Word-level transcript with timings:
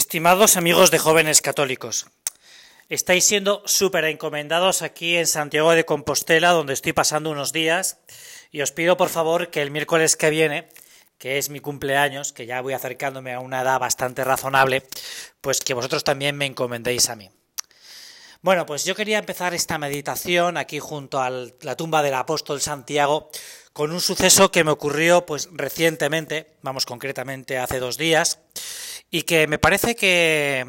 Estimados 0.00 0.56
amigos 0.56 0.90
de 0.90 0.98
jóvenes 0.98 1.42
católicos, 1.42 2.06
estáis 2.88 3.22
siendo 3.22 3.62
súper 3.66 4.06
encomendados 4.06 4.80
aquí 4.80 5.18
en 5.18 5.26
Santiago 5.26 5.72
de 5.72 5.84
Compostela, 5.84 6.52
donde 6.52 6.72
estoy 6.72 6.94
pasando 6.94 7.28
unos 7.28 7.52
días, 7.52 7.98
y 8.50 8.62
os 8.62 8.72
pido 8.72 8.96
por 8.96 9.10
favor 9.10 9.50
que 9.50 9.60
el 9.60 9.70
miércoles 9.70 10.16
que 10.16 10.30
viene, 10.30 10.70
que 11.18 11.36
es 11.36 11.50
mi 11.50 11.60
cumpleaños, 11.60 12.32
que 12.32 12.46
ya 12.46 12.62
voy 12.62 12.72
acercándome 12.72 13.34
a 13.34 13.40
una 13.40 13.60
edad 13.60 13.78
bastante 13.78 14.24
razonable, 14.24 14.84
pues 15.42 15.60
que 15.60 15.74
vosotros 15.74 16.02
también 16.02 16.34
me 16.34 16.46
encomendéis 16.46 17.10
a 17.10 17.16
mí. 17.16 17.30
Bueno, 18.42 18.64
pues 18.64 18.86
yo 18.86 18.94
quería 18.94 19.18
empezar 19.18 19.52
esta 19.52 19.76
meditación 19.76 20.56
aquí 20.56 20.78
junto 20.78 21.20
a 21.20 21.28
la 21.28 21.76
tumba 21.76 22.02
del 22.02 22.14
apóstol 22.14 22.62
Santiago 22.62 23.30
con 23.74 23.92
un 23.92 24.00
suceso 24.00 24.50
que 24.50 24.64
me 24.64 24.70
ocurrió 24.70 25.26
pues 25.26 25.50
recientemente, 25.52 26.56
vamos 26.62 26.86
concretamente 26.86 27.58
hace 27.58 27.78
dos 27.80 27.98
días, 27.98 28.38
y 29.10 29.22
que 29.22 29.46
me 29.46 29.58
parece 29.58 29.94
que, 29.94 30.66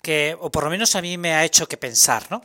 que, 0.00 0.36
o 0.38 0.52
por 0.52 0.62
lo 0.62 0.70
menos 0.70 0.94
a 0.94 1.02
mí 1.02 1.18
me 1.18 1.34
ha 1.34 1.44
hecho 1.44 1.66
que 1.66 1.76
pensar, 1.76 2.30
¿no? 2.30 2.42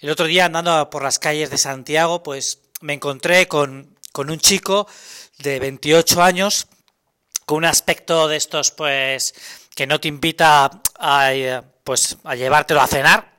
El 0.00 0.10
otro 0.10 0.26
día 0.26 0.46
andando 0.46 0.90
por 0.90 1.04
las 1.04 1.20
calles 1.20 1.50
de 1.50 1.58
Santiago, 1.58 2.24
pues 2.24 2.62
me 2.80 2.94
encontré 2.94 3.46
con, 3.46 3.96
con 4.10 4.30
un 4.30 4.40
chico 4.40 4.88
de 5.38 5.60
28 5.60 6.22
años, 6.24 6.66
con 7.44 7.58
un 7.58 7.66
aspecto 7.66 8.26
de 8.26 8.36
estos, 8.36 8.72
pues, 8.72 9.32
que 9.76 9.86
no 9.86 10.00
te 10.00 10.08
invita 10.08 10.82
a, 10.98 11.62
pues, 11.84 12.16
a 12.24 12.34
llevártelo 12.34 12.80
a 12.80 12.88
cenar, 12.88 13.35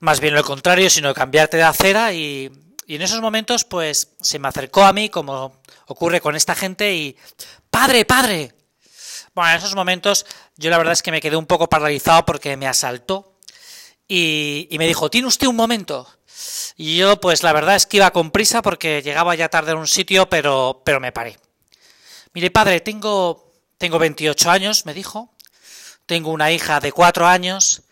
más 0.00 0.20
bien 0.20 0.34
lo 0.34 0.44
contrario, 0.44 0.90
sino 0.90 1.14
cambiarte 1.14 1.56
de 1.56 1.62
acera 1.62 2.12
y, 2.12 2.50
y 2.86 2.96
en 2.96 3.02
esos 3.02 3.20
momentos, 3.20 3.64
pues, 3.64 4.12
se 4.20 4.38
me 4.38 4.48
acercó 4.48 4.84
a 4.84 4.92
mí, 4.92 5.08
como 5.08 5.60
ocurre 5.86 6.20
con 6.20 6.36
esta 6.36 6.54
gente, 6.54 6.94
y 6.94 7.16
¡Padre, 7.70 8.06
padre! 8.06 8.54
Bueno, 9.34 9.50
en 9.50 9.58
esos 9.58 9.74
momentos 9.74 10.24
yo 10.56 10.70
la 10.70 10.78
verdad 10.78 10.94
es 10.94 11.02
que 11.02 11.10
me 11.10 11.20
quedé 11.20 11.36
un 11.36 11.44
poco 11.44 11.68
paralizado 11.68 12.24
porque 12.24 12.56
me 12.56 12.66
asaltó 12.66 13.34
y, 14.08 14.66
y 14.70 14.78
me 14.78 14.86
dijo, 14.86 15.10
¿tiene 15.10 15.28
usted 15.28 15.46
un 15.46 15.56
momento? 15.56 16.08
Y 16.76 16.96
yo, 16.96 17.20
pues 17.20 17.42
la 17.42 17.52
verdad 17.52 17.76
es 17.76 17.84
que 17.84 17.98
iba 17.98 18.10
con 18.12 18.30
prisa 18.30 18.62
porque 18.62 19.02
llegaba 19.02 19.34
ya 19.34 19.50
tarde 19.50 19.72
a 19.72 19.76
un 19.76 19.86
sitio, 19.86 20.30
pero, 20.30 20.80
pero 20.86 21.00
me 21.00 21.12
paré. 21.12 21.36
Mire, 22.32 22.50
padre, 22.50 22.80
tengo, 22.80 23.52
tengo 23.76 23.98
28 23.98 24.50
años, 24.50 24.86
me 24.86 24.94
dijo. 24.94 25.34
Tengo 26.06 26.30
una 26.30 26.52
hija 26.52 26.80
de 26.80 26.92
4 26.92 27.26
años 27.26 27.82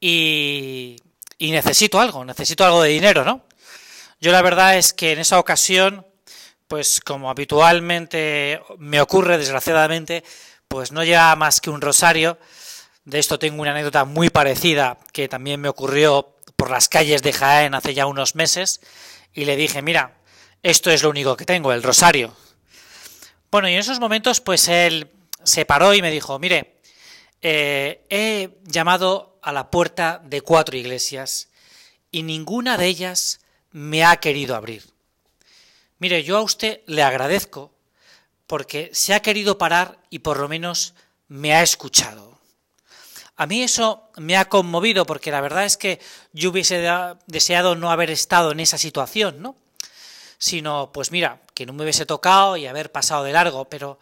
y, 0.00 0.96
y 1.40 1.52
necesito 1.52 1.98
algo, 1.98 2.22
necesito 2.24 2.66
algo 2.66 2.82
de 2.82 2.90
dinero, 2.90 3.24
¿no? 3.24 3.42
Yo 4.20 4.30
la 4.30 4.42
verdad 4.42 4.76
es 4.76 4.92
que 4.92 5.12
en 5.12 5.18
esa 5.18 5.38
ocasión, 5.38 6.06
pues 6.68 7.00
como 7.00 7.30
habitualmente 7.30 8.60
me 8.76 9.00
ocurre, 9.00 9.38
desgraciadamente, 9.38 10.22
pues 10.68 10.92
no 10.92 11.02
lleva 11.02 11.34
más 11.36 11.62
que 11.62 11.70
un 11.70 11.80
rosario. 11.80 12.38
De 13.06 13.18
esto 13.18 13.38
tengo 13.38 13.62
una 13.62 13.70
anécdota 13.70 14.04
muy 14.04 14.28
parecida 14.28 14.98
que 15.14 15.28
también 15.28 15.62
me 15.62 15.70
ocurrió 15.70 16.36
por 16.56 16.70
las 16.70 16.90
calles 16.90 17.22
de 17.22 17.32
Jaén 17.32 17.74
hace 17.74 17.94
ya 17.94 18.04
unos 18.04 18.34
meses 18.34 18.82
y 19.32 19.46
le 19.46 19.56
dije, 19.56 19.80
mira, 19.80 20.18
esto 20.62 20.90
es 20.90 21.02
lo 21.02 21.08
único 21.08 21.38
que 21.38 21.46
tengo, 21.46 21.72
el 21.72 21.82
rosario. 21.82 22.36
Bueno, 23.50 23.66
y 23.66 23.72
en 23.72 23.78
esos 23.78 23.98
momentos 23.98 24.42
pues 24.42 24.68
él 24.68 25.10
se 25.42 25.64
paró 25.64 25.94
y 25.94 26.02
me 26.02 26.10
dijo, 26.10 26.38
mire, 26.38 26.82
eh, 27.40 28.04
he 28.10 28.58
llamado 28.64 29.29
a 29.42 29.52
la 29.52 29.70
puerta 29.70 30.20
de 30.24 30.40
cuatro 30.40 30.76
iglesias 30.76 31.48
y 32.10 32.22
ninguna 32.22 32.76
de 32.76 32.86
ellas 32.86 33.40
me 33.70 34.04
ha 34.04 34.16
querido 34.16 34.56
abrir. 34.56 34.84
Mire, 35.98 36.24
yo 36.24 36.38
a 36.38 36.42
usted 36.42 36.80
le 36.86 37.02
agradezco 37.02 37.72
porque 38.46 38.90
se 38.92 39.14
ha 39.14 39.20
querido 39.20 39.58
parar 39.58 39.98
y 40.10 40.20
por 40.20 40.38
lo 40.38 40.48
menos 40.48 40.94
me 41.28 41.54
ha 41.54 41.62
escuchado. 41.62 42.38
A 43.36 43.46
mí 43.46 43.62
eso 43.62 44.10
me 44.16 44.36
ha 44.36 44.48
conmovido 44.48 45.06
porque 45.06 45.30
la 45.30 45.40
verdad 45.40 45.64
es 45.64 45.76
que 45.76 46.00
yo 46.32 46.50
hubiese 46.50 46.86
deseado 47.26 47.74
no 47.74 47.90
haber 47.90 48.10
estado 48.10 48.52
en 48.52 48.60
esa 48.60 48.76
situación, 48.76 49.40
¿no? 49.40 49.56
Sino, 50.36 50.90
pues 50.92 51.10
mira, 51.10 51.40
que 51.54 51.64
no 51.64 51.72
me 51.72 51.84
hubiese 51.84 52.06
tocado 52.06 52.56
y 52.56 52.66
haber 52.66 52.92
pasado 52.92 53.24
de 53.24 53.32
largo, 53.32 53.66
pero, 53.66 53.98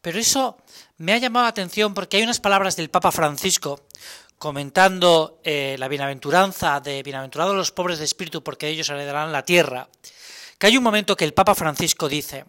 pero 0.00 0.18
eso 0.18 0.56
me 0.96 1.12
ha 1.12 1.18
llamado 1.18 1.44
la 1.44 1.50
atención 1.50 1.94
porque 1.94 2.16
hay 2.16 2.22
unas 2.22 2.40
palabras 2.40 2.76
del 2.76 2.90
Papa 2.90 3.12
Francisco 3.12 3.80
comentando 4.40 5.38
eh, 5.44 5.76
la 5.78 5.86
bienaventuranza 5.86 6.80
de 6.80 7.02
bienaventurados 7.02 7.54
los 7.54 7.72
pobres 7.72 7.98
de 7.98 8.06
espíritu 8.06 8.42
porque 8.42 8.68
ellos 8.68 8.88
heredarán 8.88 9.32
la 9.32 9.44
tierra, 9.44 9.90
que 10.56 10.66
hay 10.66 10.78
un 10.78 10.82
momento 10.82 11.14
que 11.14 11.26
el 11.26 11.34
Papa 11.34 11.54
Francisco 11.54 12.08
dice 12.08 12.46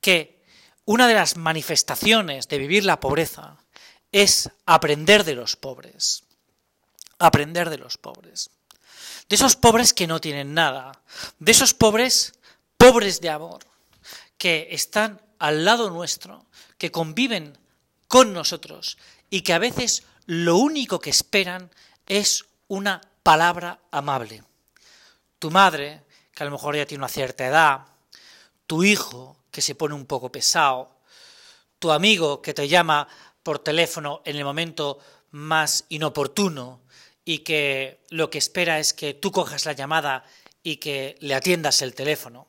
que 0.00 0.42
una 0.86 1.06
de 1.06 1.12
las 1.12 1.36
manifestaciones 1.36 2.48
de 2.48 2.56
vivir 2.56 2.86
la 2.86 2.98
pobreza 2.98 3.58
es 4.10 4.48
aprender 4.64 5.24
de 5.24 5.34
los 5.34 5.54
pobres. 5.54 6.24
Aprender 7.18 7.68
de 7.68 7.76
los 7.76 7.98
pobres. 7.98 8.48
De 9.28 9.36
esos 9.36 9.54
pobres 9.54 9.92
que 9.92 10.06
no 10.06 10.22
tienen 10.22 10.54
nada. 10.54 10.92
De 11.40 11.52
esos 11.52 11.74
pobres, 11.74 12.32
pobres 12.78 13.20
de 13.20 13.28
amor, 13.28 13.66
que 14.38 14.68
están 14.70 15.20
al 15.38 15.66
lado 15.66 15.90
nuestro, 15.90 16.46
que 16.78 16.90
conviven 16.90 17.58
con 18.06 18.32
nosotros 18.32 18.96
y 19.28 19.42
que 19.42 19.52
a 19.52 19.58
veces 19.58 20.04
lo 20.28 20.58
único 20.58 21.00
que 21.00 21.08
esperan 21.08 21.70
es 22.06 22.44
una 22.66 23.00
palabra 23.22 23.80
amable. 23.90 24.44
Tu 25.38 25.50
madre, 25.50 26.02
que 26.34 26.42
a 26.42 26.46
lo 26.46 26.52
mejor 26.52 26.76
ya 26.76 26.84
tiene 26.84 27.00
una 27.00 27.08
cierta 27.08 27.46
edad, 27.46 27.86
tu 28.66 28.84
hijo, 28.84 29.38
que 29.50 29.62
se 29.62 29.74
pone 29.74 29.94
un 29.94 30.04
poco 30.04 30.30
pesado, 30.30 30.90
tu 31.78 31.90
amigo 31.92 32.42
que 32.42 32.52
te 32.52 32.68
llama 32.68 33.08
por 33.42 33.60
teléfono 33.60 34.20
en 34.26 34.36
el 34.36 34.44
momento 34.44 34.98
más 35.30 35.86
inoportuno 35.88 36.82
y 37.24 37.38
que 37.38 38.04
lo 38.10 38.28
que 38.28 38.36
espera 38.36 38.78
es 38.78 38.92
que 38.92 39.14
tú 39.14 39.32
cojas 39.32 39.64
la 39.64 39.72
llamada 39.72 40.26
y 40.62 40.76
que 40.76 41.16
le 41.20 41.34
atiendas 41.34 41.80
el 41.80 41.94
teléfono. 41.94 42.48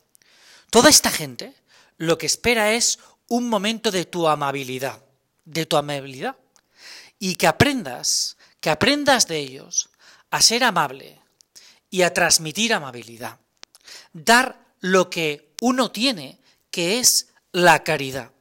Toda 0.69 0.89
esta 0.89 1.11
gente 1.11 1.53
lo 1.95 2.17
que 2.17 2.25
espera 2.25 2.73
es 2.73 2.99
un 3.29 3.47
momento 3.47 3.89
de 3.89 4.03
tu 4.03 4.27
amabilidad, 4.27 5.01
de 5.45 5.65
tu 5.65 5.77
amabilidad, 5.77 6.35
y 7.19 7.35
que 7.35 7.47
aprendas, 7.47 8.37
que 8.59 8.69
aprendas 8.69 9.27
de 9.27 9.37
ellos 9.37 9.89
a 10.31 10.41
ser 10.41 10.63
amable 10.63 11.19
y 11.89 12.01
a 12.03 12.13
transmitir 12.13 12.73
amabilidad, 12.73 13.39
dar 14.13 14.59
lo 14.79 15.09
que 15.09 15.53
uno 15.61 15.91
tiene 15.91 16.39
que 16.71 16.99
es 16.99 17.27
la 17.51 17.83
caridad. 17.83 18.31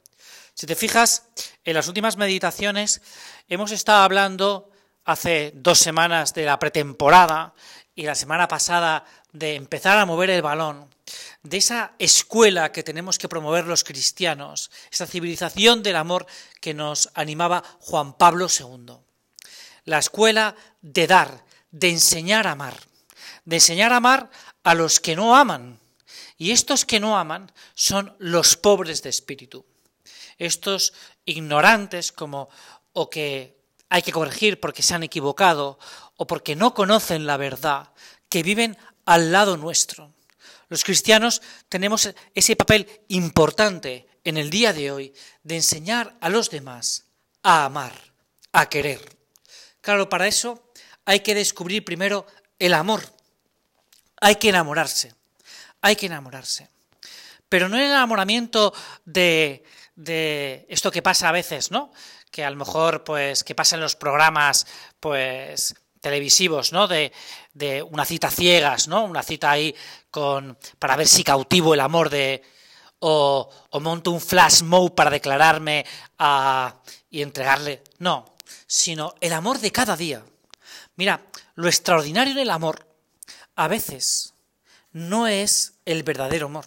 Si 0.53 0.65
te 0.65 0.75
fijas, 0.75 1.23
en 1.63 1.73
las 1.73 1.87
últimas 1.87 2.17
meditaciones 2.17 3.01
hemos 3.47 3.71
estado 3.71 4.03
hablando 4.03 4.69
hace 5.05 5.51
dos 5.55 5.79
semanas 5.79 6.33
de 6.33 6.45
la 6.45 6.59
pretemporada 6.59 7.53
y 7.95 8.03
la 8.03 8.15
semana 8.15 8.47
pasada 8.47 9.05
de 9.31 9.55
empezar 9.55 9.97
a 9.97 10.05
mover 10.05 10.29
el 10.29 10.41
balón, 10.41 10.93
de 11.43 11.57
esa 11.57 11.93
escuela 11.99 12.71
que 12.71 12.83
tenemos 12.83 13.17
que 13.17 13.29
promover 13.29 13.65
los 13.65 13.83
cristianos, 13.83 14.71
esa 14.91 15.07
civilización 15.07 15.83
del 15.83 15.95
amor 15.95 16.25
que 16.59 16.73
nos 16.73 17.09
animaba 17.13 17.63
Juan 17.79 18.13
Pablo 18.13 18.47
II. 18.47 18.97
La 19.85 19.99
escuela 19.99 20.55
de 20.81 21.07
dar, 21.07 21.45
de 21.71 21.89
enseñar 21.89 22.47
a 22.47 22.51
amar, 22.51 22.77
de 23.45 23.55
enseñar 23.55 23.93
a 23.93 23.97
amar 23.97 24.29
a 24.63 24.75
los 24.75 24.99
que 24.99 25.15
no 25.15 25.35
aman, 25.35 25.79
y 26.37 26.51
estos 26.51 26.85
que 26.85 26.99
no 26.99 27.17
aman 27.17 27.51
son 27.73 28.15
los 28.19 28.55
pobres 28.55 29.01
de 29.03 29.09
espíritu. 29.09 29.65
Estos 30.37 30.93
ignorantes 31.25 32.11
como 32.11 32.49
o 32.93 33.09
que 33.09 33.59
hay 33.89 34.01
que 34.01 34.11
corregir 34.11 34.59
porque 34.59 34.83
se 34.83 34.93
han 34.95 35.03
equivocado 35.03 35.79
o 36.15 36.27
porque 36.27 36.55
no 36.55 36.73
conocen 36.73 37.25
la 37.25 37.37
verdad, 37.37 37.91
que 38.29 38.43
viven 38.43 38.77
al 39.05 39.31
lado 39.31 39.57
nuestro. 39.57 40.13
Los 40.69 40.83
cristianos 40.83 41.41
tenemos 41.67 42.13
ese 42.33 42.55
papel 42.55 42.87
importante 43.09 44.07
en 44.23 44.37
el 44.37 44.49
día 44.49 44.71
de 44.71 44.91
hoy 44.91 45.13
de 45.43 45.57
enseñar 45.57 46.15
a 46.21 46.29
los 46.29 46.49
demás 46.49 47.05
a 47.43 47.65
amar, 47.65 48.13
a 48.51 48.69
querer. 48.69 49.17
Claro, 49.81 50.07
para 50.07 50.27
eso 50.27 50.71
hay 51.05 51.19
que 51.19 51.35
descubrir 51.35 51.83
primero 51.83 52.25
el 52.59 52.73
amor. 52.73 53.03
Hay 54.21 54.35
que 54.35 54.49
enamorarse 54.49 55.13
hay 55.81 55.95
que 55.95 56.07
enamorarse. 56.07 56.69
Pero 57.47 57.69
no 57.69 57.77
el 57.77 57.83
enamoramiento 57.83 58.73
de, 59.05 59.63
de 59.95 60.65
esto 60.69 60.91
que 60.91 61.01
pasa 61.01 61.29
a 61.29 61.33
veces, 61.33 61.71
¿no? 61.71 61.91
Que 62.31 62.43
a 62.43 62.49
lo 62.49 62.57
mejor, 62.57 63.03
pues, 63.03 63.43
que 63.43 63.55
pasa 63.55 63.75
en 63.75 63.81
los 63.81 63.95
programas, 63.95 64.67
pues, 64.99 65.75
televisivos, 66.01 66.71
¿no? 66.71 66.87
De, 66.87 67.11
una 67.89 68.05
cita 68.05 68.31
ciegas, 68.31 68.87
¿no? 68.87 69.03
Una 69.03 69.23
cita 69.23 69.51
ahí 69.51 69.75
con, 70.09 70.57
para 70.77 70.95
ver 70.95 71.07
si 71.07 71.23
cautivo 71.23 71.73
el 71.73 71.81
amor 71.81 72.09
de, 72.09 72.41
o, 72.99 73.49
monto 73.81 74.11
un 74.11 74.21
flash 74.21 74.61
mob 74.63 74.95
para 74.95 75.09
declararme 75.09 75.85
a, 76.17 76.75
y 77.09 77.21
entregarle. 77.21 77.83
No, 77.97 78.33
sino 78.67 79.15
el 79.19 79.33
amor 79.33 79.59
de 79.59 79.71
cada 79.71 79.95
día. 79.95 80.23
Mira, 80.95 81.21
lo 81.55 81.67
extraordinario 81.67 82.33
del 82.33 82.49
amor, 82.49 82.87
a 83.55 83.67
veces, 83.67 84.33
no 84.91 85.27
es 85.27 85.73
el 85.85 86.03
verdadero 86.03 86.47
amor, 86.47 86.65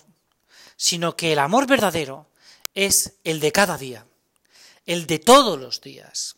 sino 0.77 1.17
que 1.17 1.33
el 1.33 1.39
amor 1.39 1.67
verdadero 1.67 2.29
es 2.75 3.15
el 3.25 3.41
de 3.41 3.53
cada 3.53 3.77
día, 3.79 4.07
el 4.87 5.07
de 5.07 5.19
todos 5.19 5.59
los 5.59 5.81
días. 5.81 6.37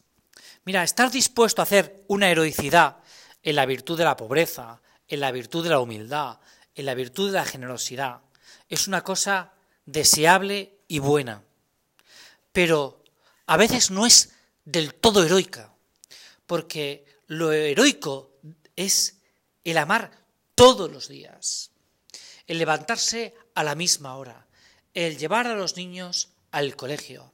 Mira, 0.64 0.82
estar 0.82 1.10
dispuesto 1.10 1.60
a 1.60 1.64
hacer 1.64 2.04
una 2.08 2.30
heroicidad 2.30 2.98
en 3.42 3.56
la 3.56 3.66
virtud 3.66 3.98
de 3.98 4.04
la 4.04 4.16
pobreza, 4.16 4.80
en 5.06 5.20
la 5.20 5.30
virtud 5.30 5.62
de 5.62 5.70
la 5.70 5.80
humildad, 5.80 6.38
en 6.74 6.86
la 6.86 6.94
virtud 6.94 7.28
de 7.28 7.38
la 7.38 7.44
generosidad, 7.44 8.20
es 8.68 8.88
una 8.88 9.02
cosa 9.02 9.52
deseable 9.84 10.78
y 10.88 10.98
buena. 10.98 11.42
Pero 12.52 13.02
a 13.46 13.56
veces 13.56 13.90
no 13.90 14.06
es 14.06 14.32
del 14.64 14.94
todo 14.94 15.22
heroica, 15.22 15.74
porque 16.46 17.04
lo 17.26 17.52
heroico 17.52 18.32
es 18.76 19.18
el 19.64 19.76
amar 19.76 20.24
todos 20.54 20.90
los 20.90 21.08
días, 21.08 21.70
el 22.46 22.58
levantarse 22.58 23.34
a 23.54 23.64
la 23.64 23.74
misma 23.74 24.16
hora, 24.16 24.46
el 24.94 25.18
llevar 25.18 25.46
a 25.46 25.54
los 25.54 25.76
niños 25.76 26.30
al 26.50 26.76
colegio, 26.76 27.32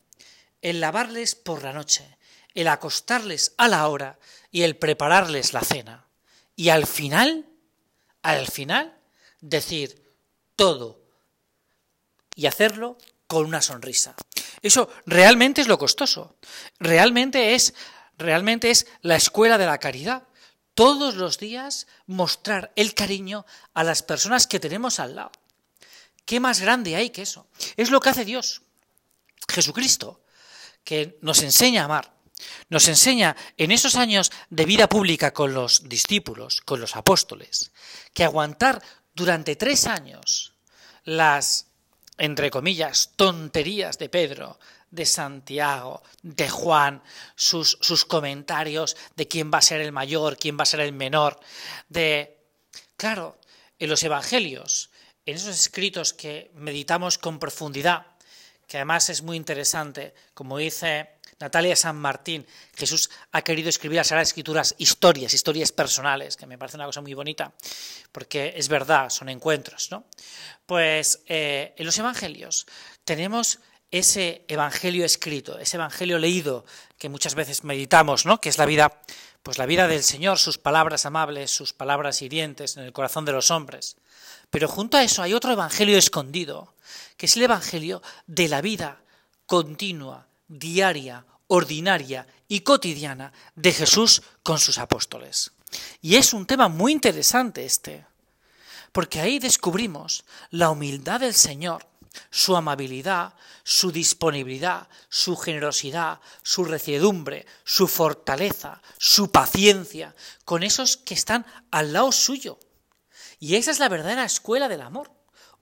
el 0.62 0.80
lavarles 0.80 1.34
por 1.34 1.62
la 1.62 1.72
noche, 1.72 2.18
el 2.55 2.69
acostarles 2.69 3.55
a 3.56 3.69
la 3.69 3.88
hora 3.88 4.19
y 4.50 4.62
el 4.62 4.76
prepararles 4.76 5.52
la 5.52 5.61
cena. 5.61 6.06
Y 6.56 6.69
al 6.69 6.87
final, 6.87 7.47
al 8.23 8.47
final, 8.49 8.97
decir 9.41 10.02
todo 10.56 11.00
y 12.35 12.47
hacerlo 12.47 12.99
con 13.26 13.47
una 13.47 13.62
sonrisa. 13.62 14.14
Eso 14.62 14.91
realmente 15.06 15.61
es 15.61 15.69
lo 15.69 15.79
costoso. 15.79 16.37
Realmente 16.79 17.55
es, 17.55 17.75
realmente 18.19 18.70
es 18.70 18.87
la 19.02 19.17
escuela 19.17 19.56
de 19.56 19.67
la 19.67 19.79
caridad. 19.79 20.25
Todos 20.75 21.14
los 21.14 21.38
días 21.38 21.87
mostrar 22.06 22.73
el 22.76 22.94
cariño 22.94 23.47
a 23.75 23.85
las 23.85 24.02
personas 24.02 24.47
que 24.47 24.61
tenemos 24.61 25.00
al 25.00 25.17
lado. 25.17 25.32
¿Qué 26.25 26.41
más 26.41 26.61
grande 26.61 26.97
hay 26.97 27.11
que 27.11 27.23
eso? 27.23 27.47
Es 27.76 27.91
lo 27.91 28.00
que 28.00 28.11
hace 28.11 28.25
Dios. 28.25 28.62
Jesucristo, 29.49 30.20
que 30.85 31.19
nos 31.23 31.43
enseña 31.43 31.82
a 31.82 31.85
amar, 31.87 32.12
nos 32.69 32.88
enseña 32.88 33.37
en 33.56 33.70
esos 33.70 33.96
años 33.96 34.31
de 34.50 34.64
vida 34.64 34.88
pública 34.88 35.32
con 35.32 35.54
los 35.54 35.88
discípulos, 35.88 36.60
con 36.60 36.81
los 36.81 36.96
apóstoles, 36.96 37.72
que 38.12 38.25
aguantar 38.25 38.82
durante 39.14 39.56
tres 39.56 39.87
años 39.87 40.54
las, 41.04 41.66
entre 42.19 42.50
comillas, 42.50 43.12
tonterías 43.16 43.98
de 43.98 44.08
Pedro, 44.08 44.58
de 44.90 45.06
Santiago, 45.06 46.02
de 46.22 46.48
Juan, 46.48 47.02
sus, 47.37 47.78
sus 47.81 48.04
comentarios 48.04 48.96
de 49.16 49.28
quién 49.28 49.50
va 49.52 49.58
a 49.58 49.62
ser 49.62 49.81
el 49.81 49.92
mayor, 49.92 50.37
quién 50.37 50.58
va 50.58 50.62
a 50.62 50.66
ser 50.66 50.81
el 50.81 50.92
menor, 50.92 51.38
de... 51.88 52.37
Claro, 52.96 53.38
en 53.78 53.88
los 53.88 54.02
Evangelios, 54.02 54.90
en 55.25 55.37
esos 55.37 55.58
escritos 55.58 56.12
que 56.12 56.50
meditamos 56.54 57.16
con 57.16 57.38
profundidad, 57.38 58.06
que 58.66 58.76
además 58.76 59.08
es 59.08 59.22
muy 59.22 59.37
interesante, 59.37 60.14
como 60.34 60.58
dice 60.58 61.08
Natalia 61.40 61.75
San 61.75 61.96
Martín, 61.96 62.46
Jesús 62.76 63.10
ha 63.32 63.40
querido 63.42 63.70
escribir 63.70 63.96
las 63.96 64.08
Sagradas 64.08 64.28
Escrituras 64.28 64.75
historias, 64.76 65.32
historias 65.32 65.72
personales, 65.72 66.37
que 66.37 66.46
me 66.46 66.58
parece 66.58 66.76
una 66.76 66.84
cosa 66.84 67.00
muy 67.00 67.14
bonita, 67.14 67.54
porque 68.12 68.52
es 68.56 68.69
verdad, 68.69 69.08
son 69.08 69.31
encuentros, 69.31 69.90
¿no? 69.90 70.04
Pues 70.66 71.22
eh, 71.26 71.75
en 71.78 71.87
los 71.87 71.98
Evangelios 71.98 72.66
tenemos 73.04 73.58
ese 73.90 74.44
Evangelio 74.48 75.04
escrito, 75.04 75.58
ese 75.58 75.78
Evangelio 75.78 76.19
leído, 76.19 76.66
que 76.98 77.08
muchas 77.08 77.34
veces 77.34 77.64
meditamos, 77.64 78.26
¿no? 78.26 78.38
Que 78.38 78.50
es 78.50 78.58
la 78.58 78.66
vida, 78.66 79.00
pues 79.42 79.56
la 79.56 79.66
vida 79.66 79.88
del 79.88 80.02
Señor, 80.02 80.38
sus 80.38 80.58
palabras 80.58 81.06
amables, 81.06 81.50
sus 81.50 81.72
palabras 81.72 82.20
hirientes 82.20 82.76
en 82.76 82.84
el 82.84 82.92
corazón 82.92 83.25
de 83.25 83.32
los 83.32 83.50
hombres. 83.50 83.96
Pero 84.50 84.69
junto 84.69 84.98
a 84.98 85.02
eso 85.02 85.22
hay 85.22 85.32
otro 85.32 85.52
Evangelio 85.52 85.96
escondido, 85.96 86.75
que 87.16 87.26
es 87.26 87.37
el 87.37 87.44
Evangelio 87.44 88.02
de 88.26 88.48
la 88.48 88.60
vida 88.60 89.02
continua, 89.46 90.28
diaria, 90.46 91.25
ordinaria 91.50 92.26
y 92.49 92.61
cotidiana 92.61 93.32
de 93.56 93.73
Jesús 93.73 94.23
con 94.43 94.58
sus 94.58 94.79
apóstoles. 94.79 95.52
Y 96.00 96.17
es 96.17 96.32
un 96.32 96.47
tema 96.47 96.69
muy 96.69 96.93
interesante 96.93 97.64
este, 97.64 98.06
porque 98.93 99.20
ahí 99.20 99.38
descubrimos 99.38 100.25
la 100.50 100.70
humildad 100.70 101.20
del 101.20 101.35
Señor, 101.35 101.87
su 102.31 102.56
amabilidad, 102.56 103.35
su 103.64 103.91
disponibilidad, 103.91 104.88
su 105.08 105.37
generosidad, 105.37 106.20
su 106.43 106.64
reciedumbre, 106.64 107.47
su 107.64 107.88
fortaleza, 107.88 108.81
su 108.99 109.31
paciencia, 109.31 110.14
con 110.44 110.62
esos 110.62 110.97
que 110.97 111.14
están 111.14 111.47
al 111.70 111.93
lado 111.93 112.12
suyo. 112.12 112.58
Y 113.41 113.56
esa 113.56 113.73
es 113.73 113.81
la 113.81 113.88
verdadera 113.88 114.25
escuela 114.25 114.69
del 114.69 114.82
amor, 114.82 115.11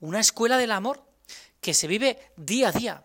una 0.01 0.21
escuela 0.21 0.59
del 0.59 0.73
amor 0.73 1.03
que 1.63 1.73
se 1.75 1.87
vive 1.87 2.33
día 2.37 2.69
a 2.69 2.73
día, 2.73 3.05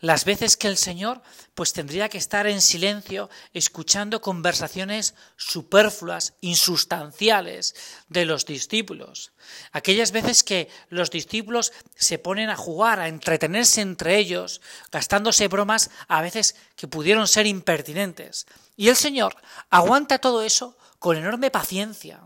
las 0.00 0.24
veces 0.24 0.56
que 0.56 0.68
el 0.68 0.76
Señor 0.76 1.22
pues 1.54 1.72
tendría 1.72 2.08
que 2.08 2.18
estar 2.18 2.46
en 2.46 2.60
silencio 2.60 3.28
escuchando 3.52 4.20
conversaciones 4.20 5.14
superfluas, 5.36 6.34
insustanciales 6.40 7.74
de 8.08 8.24
los 8.24 8.46
discípulos. 8.46 9.32
Aquellas 9.72 10.12
veces 10.12 10.42
que 10.42 10.68
los 10.88 11.10
discípulos 11.10 11.72
se 11.96 12.18
ponen 12.18 12.50
a 12.50 12.56
jugar, 12.56 13.00
a 13.00 13.08
entretenerse 13.08 13.80
entre 13.80 14.18
ellos, 14.18 14.60
gastándose 14.90 15.48
bromas 15.48 15.90
a 16.08 16.22
veces 16.22 16.56
que 16.76 16.88
pudieron 16.88 17.28
ser 17.28 17.46
impertinentes. 17.46 18.46
Y 18.76 18.88
el 18.88 18.96
Señor 18.96 19.36
aguanta 19.68 20.18
todo 20.18 20.42
eso 20.42 20.76
con 20.98 21.16
enorme 21.16 21.50
paciencia, 21.50 22.20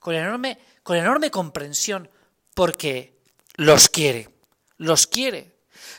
con 0.00 0.14
enorme, 0.14 0.58
con 0.82 0.96
enorme 0.96 1.30
comprensión, 1.30 2.10
porque 2.54 3.20
los 3.54 3.88
quiere, 3.88 4.30
los 4.76 5.06
quiere. 5.06 5.53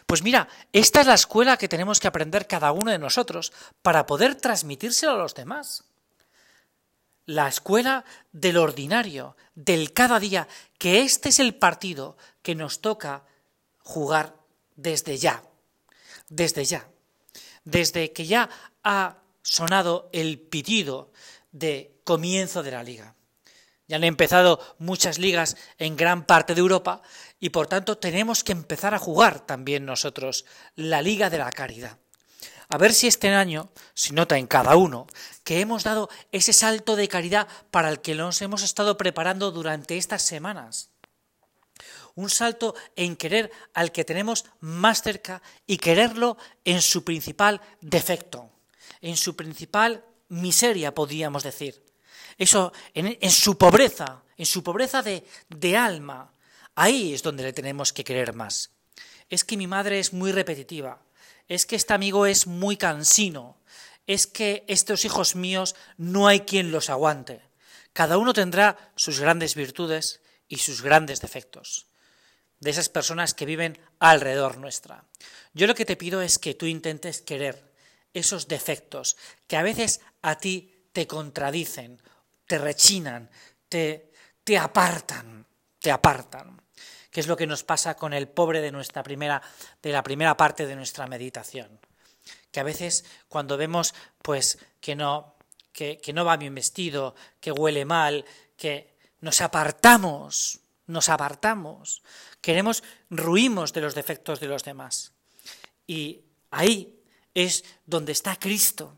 Pues 0.06 0.24
mira, 0.24 0.48
esta 0.74 1.02
es 1.02 1.08
la 1.08 1.14
escuela 1.14 1.58
que 1.58 1.68
tenemos 1.68 2.00
que 2.00 2.08
aprender 2.08 2.48
cada 2.48 2.72
uno 2.72 2.92
de 2.92 3.00
nosotros 3.00 3.54
para 3.82 4.06
poder 4.06 4.36
transmitírselo 4.36 5.14
a 5.14 5.18
los 5.18 5.36
demás. 5.36 5.84
La 7.26 7.48
escuela 7.48 8.06
del 8.32 8.58
ordinario, 8.58 9.36
del 9.56 9.94
cada 9.94 10.20
día, 10.20 10.48
que 10.78 11.02
este 11.02 11.30
es 11.30 11.40
el 11.40 11.56
partido 11.56 12.18
que 12.42 12.56
nos 12.56 12.82
toca 12.82 13.24
jugar 13.80 14.36
desde 14.76 15.18
ya, 15.18 15.44
desde 16.30 16.66
ya, 16.66 16.88
desde 17.64 18.12
que 18.12 18.26
ya 18.26 18.50
ha 18.84 19.18
sonado 19.42 20.10
el 20.12 20.40
pitido 20.40 21.12
de 21.52 21.96
comienzo 22.04 22.62
de 22.62 22.72
la 22.72 22.84
liga. 22.84 23.16
Ya 23.88 23.98
han 23.98 24.04
empezado 24.04 24.60
muchas 24.80 25.20
ligas 25.20 25.58
en 25.78 25.96
gran 25.96 26.26
parte 26.26 26.56
de 26.56 26.62
Europa 26.62 27.02
y 27.40 27.50
por 27.50 27.68
tanto 27.68 27.98
tenemos 27.98 28.44
que 28.44 28.52
empezar 28.52 28.96
a 28.96 29.00
jugar 29.00 29.46
también 29.46 29.86
nosotros 29.86 30.46
la 30.76 31.02
Liga 31.02 31.30
de 31.30 31.38
la 31.38 31.52
Caridad. 31.52 32.00
A 32.68 32.78
ver 32.80 32.94
si 32.94 33.08
este 33.08 33.30
año 33.30 33.70
se 33.94 34.14
nota 34.14 34.38
en 34.38 34.48
cada 34.48 34.76
uno 34.76 35.06
que 35.44 35.62
hemos 35.62 35.84
dado 35.84 36.10
ese 36.32 36.52
salto 36.52 36.96
de 36.96 37.08
caridad 37.08 37.48
para 37.70 37.90
el 37.90 38.02
que 38.02 38.16
nos 38.16 38.42
hemos 38.42 38.64
estado 38.64 38.98
preparando 38.98 39.52
durante 39.52 39.98
estas 39.98 40.24
semanas. 40.24 40.90
Un 42.16 42.30
salto 42.30 42.74
en 42.96 43.16
querer 43.18 43.52
al 43.74 43.92
que 43.92 44.06
tenemos 44.06 44.46
más 44.62 45.04
cerca 45.04 45.44
y 45.68 45.78
quererlo 45.78 46.38
en 46.64 46.82
su 46.82 47.04
principal 47.04 47.62
defecto, 47.82 48.50
en 49.02 49.18
su 49.18 49.36
principal 49.36 50.04
miseria, 50.30 50.96
podríamos 50.96 51.44
decir. 51.44 51.85
Eso, 52.38 52.74
en, 52.94 53.32
su 53.32 53.58
pobreza, 53.58 54.24
en 54.38 54.46
su 54.46 54.64
pobreza 54.64 55.02
de, 55.02 55.24
de 55.50 55.78
alma, 55.78 56.32
Ahí 56.76 57.14
es 57.14 57.24
donde 57.24 57.44
le 57.44 57.54
tenemos 57.54 57.94
que 57.94 58.04
querer 58.04 58.34
más. 58.34 58.72
Es 59.30 59.44
que 59.46 59.58
mi 59.58 59.66
madre 59.66 60.00
es 60.00 60.12
muy 60.12 60.32
repetitiva, 60.34 61.02
es 61.48 61.66
que 61.66 61.78
este 61.78 61.94
amigo 61.94 62.26
es 62.26 62.48
muy 62.48 62.76
cansino, 62.76 63.58
es 64.08 64.28
que 64.28 64.66
estos 64.68 65.06
hijos 65.06 65.36
míos 65.36 65.76
no 65.98 66.28
hay 66.28 66.42
quien 66.42 66.72
los 66.72 66.90
aguante. 66.90 67.42
Cada 67.94 68.18
uno 68.18 68.34
tendrá 68.34 68.92
sus 68.96 69.20
grandes 69.22 69.56
virtudes 69.56 70.22
y 70.50 70.58
sus 70.58 70.82
grandes 70.82 71.22
defectos, 71.22 71.88
de 72.60 72.72
esas 72.72 72.90
personas 72.90 73.34
que 73.34 73.46
viven 73.46 73.80
alrededor 74.00 74.58
nuestra. 74.58 75.06
Yo 75.54 75.68
lo 75.68 75.76
que 75.76 75.86
te 75.86 75.96
pido 75.96 76.22
es 76.22 76.38
que 76.38 76.56
tú 76.56 76.66
intentes 76.66 77.22
querer 77.22 77.74
esos 78.14 78.48
defectos 78.50 79.16
que 79.48 79.56
a 79.56 79.64
veces 79.64 80.02
a 80.22 80.38
ti 80.38 80.74
te 80.92 81.08
contradicen, 81.08 82.02
te 82.46 82.58
rechinan, 82.58 83.30
te, 83.70 84.12
te 84.44 84.58
apartan, 84.58 85.46
te 85.80 85.92
apartan 85.92 86.62
que 87.16 87.22
es 87.22 87.28
lo 87.28 87.38
que 87.38 87.48
nos 87.48 87.64
pasa 87.64 87.96
con 87.96 88.12
el 88.12 88.28
pobre 88.28 88.60
de 88.60 88.74
nuestra 88.74 89.02
primera, 89.02 89.42
de 89.82 89.94
la 89.94 90.04
primera 90.04 90.36
parte 90.36 90.68
de 90.68 90.76
nuestra 90.76 91.08
meditación. 91.08 91.80
Que 92.52 92.60
a 92.60 92.64
veces 92.64 93.06
cuando 93.30 93.56
vemos 93.56 93.96
pues 94.22 94.58
que 94.82 94.96
no, 94.96 95.38
que, 95.72 95.98
que 95.98 96.12
no 96.12 96.26
va 96.26 96.36
bien 96.36 96.54
vestido, 96.54 97.16
que 97.40 97.54
huele 97.54 97.86
mal, 97.86 98.26
que 98.58 98.98
nos 99.22 99.40
apartamos, 99.40 100.60
nos 100.88 101.08
apartamos, 101.08 102.04
queremos, 102.42 102.84
ruimos 103.10 103.72
de 103.72 103.80
los 103.80 103.96
defectos 103.96 104.42
de 104.42 104.48
los 104.48 104.66
demás. 104.66 105.14
Y 105.88 106.26
ahí 106.52 107.00
es 107.34 107.64
donde 107.86 108.12
está 108.12 108.36
Cristo. 108.36 108.98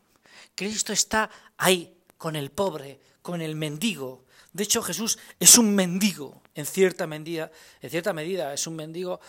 Cristo 0.56 0.92
está 0.92 1.30
ahí, 1.56 2.02
con 2.16 2.34
el 2.34 2.50
pobre, 2.50 2.98
con 3.28 3.42
el 3.42 3.56
mendigo, 3.56 4.24
de 4.54 4.64
hecho, 4.64 4.80
Jesús 4.80 5.18
es 5.38 5.58
un 5.58 5.74
mendigo, 5.74 6.40
en 6.54 6.64
cierta 6.64 7.06
medida, 7.06 7.52
en 7.82 7.90
cierta 7.90 8.14
medida 8.14 8.54
es 8.54 8.66
un 8.66 8.74
mendigo, 8.74 9.20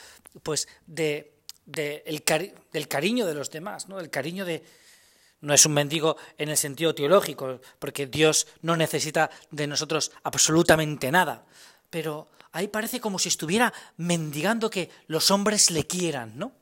pues, 0.42 0.70
de, 0.88 1.34
el 1.68 2.24
del 2.72 2.88
cariño 2.88 3.26
de 3.26 3.34
los 3.34 3.52
demás, 3.52 3.90
¿no? 3.90 4.00
El 4.00 4.10
cariño 4.10 4.46
de, 4.46 4.64
No 5.42 5.54
es 5.54 5.66
un 5.66 5.74
mendigo 5.74 6.16
en 6.38 6.48
el 6.48 6.56
sentido 6.56 6.96
teológico, 6.96 7.60
porque 7.78 8.08
Dios 8.08 8.48
no 8.62 8.78
necesita 8.78 9.30
de 9.52 9.68
nosotros 9.68 10.14
absolutamente 10.24 11.12
nada. 11.12 11.46
Pero 11.90 12.30
ahí 12.54 12.70
parece 12.70 13.02
como 13.02 13.20
si 13.20 13.28
estuviera 13.28 13.74
mendigando 13.98 14.70
que 14.70 14.90
los 15.08 15.30
hombres 15.30 15.72
le 15.72 15.86
quieran, 15.86 16.38
¿no? 16.38 16.54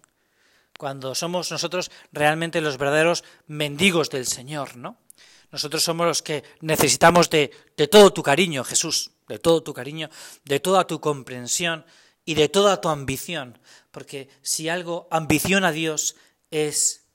Cuando 0.80 1.14
somos 1.14 1.52
nosotros 1.52 1.92
realmente 2.12 2.62
los 2.62 2.80
verdaderos 2.80 3.24
mendigos 3.46 4.10
del 4.10 4.26
Señor, 4.26 4.76
¿no? 4.76 4.98
Nosotros 5.52 5.84
somos 5.84 6.06
los 6.06 6.22
que 6.22 6.44
necesitamos 6.62 7.30
de, 7.30 7.52
todo 7.90 8.12
tu 8.12 8.22
cariño, 8.22 8.64
Jesús, 8.64 9.12
de 9.28 9.40
todo 9.40 9.64
tu 9.64 9.74
cariño, 9.74 10.10
de 10.44 10.60
toda 10.60 10.88
tu 10.88 11.00
comprensión 11.00 11.86
y 12.26 12.36
de 12.36 12.50
toda 12.50 12.82
tu 12.82 12.90
ambición, 12.90 13.58
porque 13.92 14.30
si 14.42 14.68
algo 14.68 15.08
ambiciona 15.10 15.70
a 15.70 15.72
Dios 15.72 16.16
es 16.52 17.06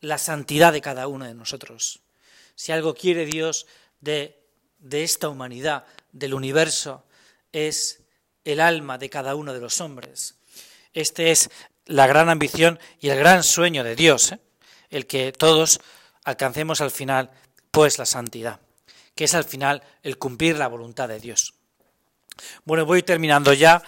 la 0.00 0.18
santidad 0.18 0.72
de 0.72 0.80
cada 0.80 1.06
uno 1.06 1.24
de 1.24 1.34
nosotros. 1.34 2.00
Si 2.54 2.72
algo 2.72 2.94
quiere 2.94 3.24
Dios 3.24 3.66
de, 4.00 4.42
de 4.78 5.02
esta 5.02 5.28
humanidad, 5.28 5.86
del 6.12 6.34
universo, 6.34 7.04
es 7.52 8.02
el 8.44 8.60
alma 8.60 8.98
de 8.98 9.10
cada 9.10 9.34
uno 9.34 9.52
de 9.52 9.60
los 9.60 9.80
hombres. 9.80 10.36
Este 10.92 11.30
es 11.30 11.50
la 11.86 12.06
gran 12.06 12.28
ambición 12.28 12.78
y 13.00 13.08
el 13.08 13.18
gran 13.18 13.42
sueño 13.42 13.84
de 13.84 13.96
Dios, 13.96 14.32
¿eh? 14.32 14.40
el 14.90 15.06
que 15.06 15.32
todos 15.32 15.80
alcancemos 16.24 16.80
al 16.80 16.90
final, 16.90 17.30
pues 17.70 17.98
la 17.98 18.06
santidad, 18.06 18.60
que 19.14 19.24
es 19.24 19.34
al 19.34 19.44
final 19.44 19.82
el 20.02 20.18
cumplir 20.18 20.56
la 20.58 20.68
voluntad 20.68 21.08
de 21.08 21.20
Dios. 21.20 21.54
Bueno, 22.64 22.86
voy 22.86 23.02
terminando 23.02 23.52
ya. 23.52 23.82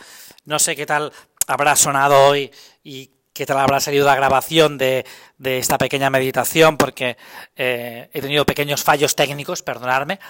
No 0.44 0.58
sé 0.58 0.76
qué 0.76 0.86
tal 0.86 1.12
habrá 1.46 1.76
sonado 1.76 2.26
hoy 2.26 2.50
y 2.82 3.10
qué 3.32 3.46
tal 3.46 3.58
habrá 3.58 3.80
salido 3.80 4.06
la 4.06 4.14
grabación 4.14 4.76
de, 4.76 5.06
esta 5.42 5.78
pequeña 5.78 6.10
meditación, 6.10 6.76
porque 6.76 7.16
eh, 7.56 8.10
he 8.12 8.20
tenido 8.20 8.44
pequeños 8.44 8.82
fallos 8.82 9.16
técnicos, 9.16 9.62
perdonadme, 9.62 10.20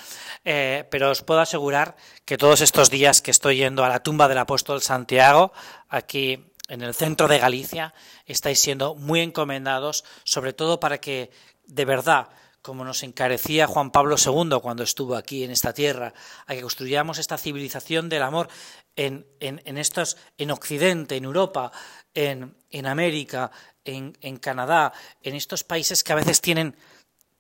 eh, 0.44 0.84
pero 0.90 1.10
os 1.10 1.22
puedo 1.22 1.40
asegurar 1.40 1.96
que 2.24 2.38
todos 2.38 2.60
estos 2.60 2.90
días 2.90 3.20
que 3.20 3.30
estoy 3.30 3.56
yendo 3.56 3.84
a 3.84 3.88
la 3.88 4.02
tumba 4.02 4.28
del 4.28 4.38
apóstol 4.38 4.80
Santiago, 4.82 5.52
aquí 5.88 6.52
en 6.68 6.82
el 6.82 6.94
centro 6.94 7.28
de 7.28 7.38
Galicia, 7.38 7.92
estáis 8.24 8.60
siendo 8.60 8.94
muy 8.94 9.20
encomendados, 9.20 10.04
sobre 10.24 10.52
todo 10.52 10.78
para 10.78 10.98
que 10.98 11.30
de 11.66 11.84
verdad 11.84 12.28
como 12.62 12.84
nos 12.84 13.02
encarecía 13.02 13.66
Juan 13.66 13.90
Pablo 13.90 14.16
II 14.16 14.60
cuando 14.62 14.84
estuvo 14.84 15.16
aquí 15.16 15.42
en 15.42 15.50
esta 15.50 15.74
tierra, 15.74 16.14
a 16.46 16.54
que 16.54 16.62
construyamos 16.62 17.18
esta 17.18 17.36
civilización 17.36 18.08
del 18.08 18.22
amor 18.22 18.48
en, 18.94 19.26
en, 19.40 19.76
estos, 19.76 20.16
en 20.38 20.52
Occidente, 20.52 21.16
en 21.16 21.24
Europa, 21.24 21.72
en, 22.14 22.56
en 22.70 22.86
América, 22.86 23.50
en, 23.84 24.16
en 24.20 24.36
Canadá, 24.36 24.92
en 25.22 25.34
estos 25.34 25.64
países 25.64 26.04
que 26.04 26.12
a 26.12 26.16
veces 26.16 26.40
tienen 26.40 26.76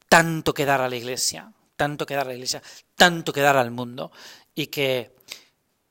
tanto 0.08 0.52
que 0.52 0.66
dar 0.66 0.80
a 0.80 0.88
la 0.88 0.96
Iglesia, 0.96 1.52
tanto 1.76 2.04
que 2.04 2.14
dar 2.14 2.26
a 2.26 2.30
la 2.30 2.34
Iglesia, 2.34 2.62
tanto 2.96 3.32
que 3.32 3.40
dar 3.40 3.56
al 3.56 3.70
mundo, 3.70 4.10
y 4.54 4.66
que 4.66 5.14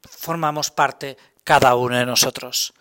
formamos 0.02 0.72
parte 0.72 1.18
cada 1.44 1.76
uno 1.76 1.98
de 1.98 2.06
nosotros. 2.06 2.74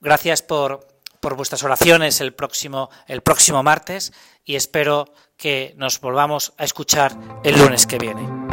Gracias 0.00 0.42
por, 0.42 0.88
por 1.22 1.36
vuestras 1.36 1.62
oraciones 1.62 2.20
el 2.20 2.34
próximo, 2.34 2.90
el 3.06 3.22
próximo 3.22 3.62
martes 3.62 4.12
y 4.44 4.56
espero 4.56 5.14
que 5.36 5.72
nos 5.78 6.00
volvamos 6.00 6.52
a 6.58 6.64
escuchar 6.64 7.16
el 7.44 7.58
lunes 7.58 7.86
que 7.86 7.98
viene. 7.98 8.51